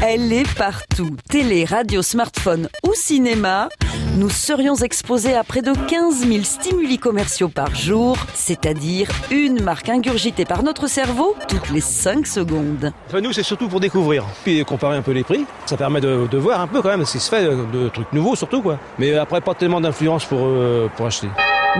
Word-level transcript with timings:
Elle 0.00 0.32
est 0.32 0.48
partout. 0.56 1.16
Télé, 1.28 1.64
radio, 1.64 2.02
smartphone 2.02 2.68
ou 2.86 2.92
cinéma. 2.94 3.68
Nous 4.16 4.30
serions 4.30 4.76
exposés 4.76 5.34
à 5.34 5.42
près 5.42 5.60
de 5.60 5.72
15 5.72 6.26
000 6.26 6.44
stimuli 6.44 6.98
commerciaux 6.98 7.48
par 7.48 7.74
jour, 7.74 8.16
c'est-à-dire 8.32 9.08
une 9.30 9.60
marque 9.62 9.88
ingurgitée 9.88 10.44
par 10.44 10.62
notre 10.62 10.86
cerveau 10.86 11.34
toutes 11.48 11.70
les 11.70 11.80
5 11.80 12.26
secondes. 12.26 12.92
Enfin, 13.08 13.20
nous, 13.20 13.32
c'est 13.32 13.42
surtout 13.42 13.68
pour 13.68 13.80
découvrir, 13.80 14.24
puis 14.44 14.64
comparer 14.64 14.96
un 14.96 15.02
peu 15.02 15.10
les 15.12 15.24
prix. 15.24 15.44
Ça 15.66 15.76
permet 15.76 16.00
de, 16.00 16.28
de 16.30 16.38
voir 16.38 16.60
un 16.60 16.68
peu 16.68 16.80
quand 16.80 16.90
même 16.90 17.04
ce 17.04 17.12
qui 17.12 17.20
se 17.20 17.28
fait, 17.28 17.44
de, 17.44 17.64
de 17.72 17.88
trucs 17.88 18.12
nouveaux 18.12 18.36
surtout. 18.36 18.62
quoi. 18.62 18.78
Mais 18.98 19.16
après, 19.18 19.40
pas 19.40 19.54
tellement 19.54 19.80
d'influence 19.80 20.24
pour, 20.24 20.38
euh, 20.42 20.88
pour 20.96 21.06
acheter. 21.06 21.28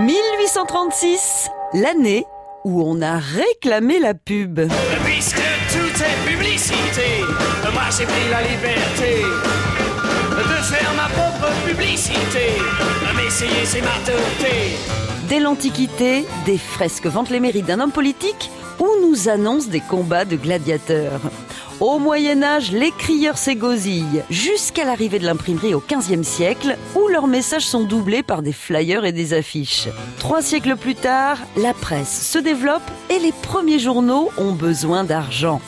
1836, 0.00 1.48
l'année 1.74 2.24
où 2.64 2.82
on 2.82 3.00
a 3.00 3.18
réclamé 3.18 4.00
la 4.00 4.14
pub. 4.14 4.60
Puisque 5.04 5.36
tout 5.36 6.02
est 6.02 6.30
publicité, 6.30 7.22
moi 7.22 7.47
pris 7.90 8.28
la 8.30 8.42
liberté 8.42 9.22
de 10.36 10.62
faire 10.62 10.92
ma 10.94 11.08
propre 11.08 11.50
publicité. 11.66 12.58
Dès 15.28 15.40
l'Antiquité, 15.40 16.26
des 16.44 16.58
fresques 16.58 17.06
vantent 17.06 17.30
les 17.30 17.40
mérites 17.40 17.64
d'un 17.64 17.80
homme 17.80 17.90
politique 17.90 18.50
ou 18.78 18.88
nous 19.02 19.30
annoncent 19.30 19.70
des 19.70 19.80
combats 19.80 20.26
de 20.26 20.36
gladiateurs. 20.36 21.20
Au 21.80 21.98
Moyen 21.98 22.42
Âge, 22.42 22.72
les 22.72 22.90
crieurs 22.90 23.38
s'égosillent, 23.38 24.22
jusqu'à 24.28 24.84
l'arrivée 24.84 25.18
de 25.18 25.24
l'imprimerie 25.24 25.74
au 25.74 25.82
XVe 25.86 26.24
siècle, 26.24 26.76
où 26.94 27.08
leurs 27.08 27.26
messages 27.26 27.66
sont 27.66 27.84
doublés 27.84 28.22
par 28.22 28.42
des 28.42 28.52
flyers 28.52 29.04
et 29.04 29.12
des 29.12 29.32
affiches. 29.32 29.88
Trois 30.18 30.42
siècles 30.42 30.76
plus 30.76 30.96
tard, 30.96 31.38
la 31.56 31.72
presse 31.72 32.30
se 32.32 32.38
développe 32.38 32.82
et 33.10 33.18
les 33.18 33.32
premiers 33.32 33.78
journaux 33.78 34.30
ont 34.36 34.52
besoin 34.52 35.04
d'argent. 35.04 35.60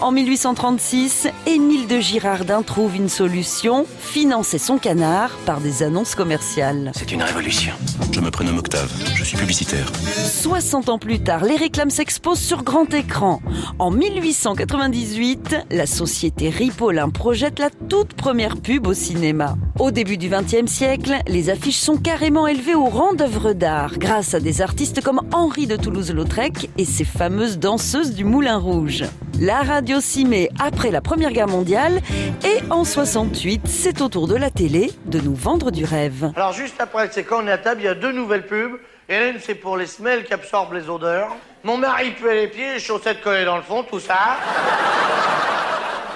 En 0.00 0.12
1836, 0.12 1.28
Émile 1.46 1.86
de 1.86 2.00
Girardin 2.00 2.62
trouve 2.62 2.96
une 2.96 3.10
solution, 3.10 3.84
financer 3.98 4.56
son 4.56 4.78
canard 4.78 5.30
par 5.44 5.60
des 5.60 5.82
annonces 5.82 6.14
commerciales. 6.14 6.90
C'est 6.94 7.12
une 7.12 7.22
révolution. 7.22 7.74
Je 8.10 8.20
me 8.20 8.30
prénomme 8.30 8.56
Octave, 8.56 8.90
je 9.14 9.22
suis 9.22 9.36
publicitaire. 9.36 9.92
60 9.94 10.88
ans 10.88 10.98
plus 10.98 11.22
tard, 11.22 11.44
les 11.44 11.56
réclames 11.56 11.90
s'exposent 11.90 12.40
sur 12.40 12.62
grand 12.62 12.92
écran. 12.94 13.42
En 13.78 13.90
1898, 13.90 15.66
la 15.70 15.84
société 15.84 16.48
Ripolin 16.48 17.10
projette 17.10 17.58
la 17.58 17.68
toute 17.68 18.14
première 18.14 18.56
pub 18.56 18.86
au 18.86 18.94
cinéma. 18.94 19.56
Au 19.78 19.90
début 19.90 20.16
du 20.16 20.30
XXe 20.30 20.70
siècle, 20.70 21.16
les 21.26 21.50
affiches 21.50 21.78
sont 21.78 21.98
carrément 21.98 22.46
élevées 22.46 22.74
au 22.74 22.86
rang 22.86 23.12
d'œuvres 23.12 23.52
d'art 23.52 23.98
grâce 23.98 24.32
à 24.32 24.40
des 24.40 24.62
artistes 24.62 25.02
comme 25.02 25.20
Henri 25.32 25.66
de 25.66 25.76
Toulouse-Lautrec 25.76 26.70
et 26.78 26.86
ses 26.86 27.04
fameuses 27.04 27.58
danseuses 27.58 28.14
du 28.14 28.24
Moulin 28.24 28.56
Rouge. 28.56 29.04
La 29.40 29.62
radio 29.62 30.02
s'y 30.02 30.26
met 30.26 30.50
après 30.60 30.90
la 30.90 31.00
Première 31.00 31.32
Guerre 31.32 31.48
mondiale 31.48 32.02
et 32.44 32.58
en 32.70 32.84
68, 32.84 33.62
c'est 33.66 34.02
au 34.02 34.10
tour 34.10 34.28
de 34.28 34.34
la 34.36 34.50
télé 34.50 34.92
de 35.06 35.18
nous 35.18 35.34
vendre 35.34 35.70
du 35.70 35.82
rêve. 35.82 36.30
Alors 36.36 36.52
juste 36.52 36.78
après, 36.78 37.08
c'est 37.10 37.24
quand 37.24 37.42
on 37.42 37.46
est 37.46 37.52
à 37.52 37.56
table, 37.56 37.80
il 37.80 37.84
y 37.84 37.88
a 37.88 37.94
deux 37.94 38.12
nouvelles 38.12 38.46
pubs. 38.46 38.78
Et 39.08 39.32
c'est 39.40 39.54
pour 39.54 39.78
les 39.78 39.86
semelles 39.86 40.24
qui 40.24 40.34
absorbent 40.34 40.74
les 40.74 40.90
odeurs. 40.90 41.34
Mon 41.64 41.78
mari 41.78 42.10
puait 42.10 42.34
les 42.34 42.48
pieds, 42.48 42.74
les 42.74 42.80
chaussettes 42.80 43.22
collées 43.22 43.46
dans 43.46 43.56
le 43.56 43.62
fond, 43.62 43.82
tout 43.82 43.98
ça. 43.98 44.36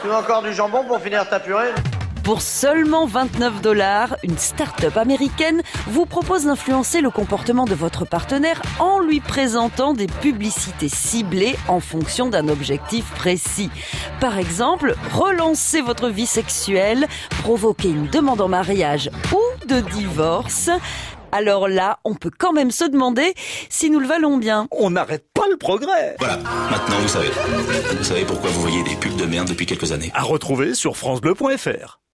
tu 0.02 0.08
veux 0.08 0.14
encore 0.14 0.42
du 0.42 0.52
jambon 0.52 0.84
pour 0.84 1.00
finir 1.00 1.26
ta 1.26 1.40
purée? 1.40 1.72
Pour 2.24 2.40
seulement 2.40 3.04
29 3.04 3.60
dollars, 3.60 4.16
une 4.22 4.38
start-up 4.38 4.96
américaine 4.96 5.60
vous 5.86 6.06
propose 6.06 6.44
d'influencer 6.44 7.02
le 7.02 7.10
comportement 7.10 7.66
de 7.66 7.74
votre 7.74 8.06
partenaire 8.06 8.62
en 8.80 8.98
lui 8.98 9.20
présentant 9.20 9.92
des 9.92 10.06
publicités 10.06 10.88
ciblées 10.88 11.54
en 11.68 11.80
fonction 11.80 12.30
d'un 12.30 12.48
objectif 12.48 13.04
précis. 13.10 13.68
Par 14.20 14.38
exemple, 14.38 14.94
relancer 15.12 15.82
votre 15.82 16.08
vie 16.08 16.24
sexuelle, 16.24 17.08
provoquer 17.42 17.90
une 17.90 18.08
demande 18.08 18.40
en 18.40 18.48
mariage 18.48 19.10
ou 19.30 19.66
de 19.66 19.80
divorce. 19.80 20.70
Alors 21.30 21.68
là, 21.68 21.98
on 22.04 22.14
peut 22.14 22.30
quand 22.36 22.54
même 22.54 22.70
se 22.70 22.84
demander 22.84 23.34
si 23.68 23.90
nous 23.90 24.00
le 24.00 24.06
valons 24.06 24.38
bien. 24.38 24.66
On 24.70 24.88
n'arrête 24.88 25.26
pas 25.34 25.46
le 25.50 25.58
progrès. 25.58 26.16
Voilà, 26.20 26.38
maintenant 26.38 26.96
vous 27.02 27.08
savez. 27.08 27.28
Vous 27.98 28.04
savez 28.04 28.24
pourquoi 28.24 28.48
vous 28.48 28.62
voyez 28.62 28.82
des 28.82 28.96
pubs 28.96 29.16
de 29.16 29.26
merde 29.26 29.48
depuis 29.48 29.66
quelques 29.66 29.92
années. 29.92 30.10
À 30.14 30.22
retrouver 30.22 30.74
sur 30.74 30.96
francebleu.fr. 30.96 31.98